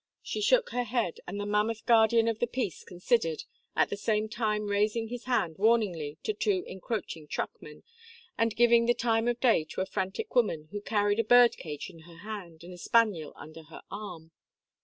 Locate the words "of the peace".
2.27-2.83